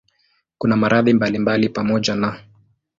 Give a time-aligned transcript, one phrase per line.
[0.57, 2.39] Kuna maradhi mbalimbali pamoja na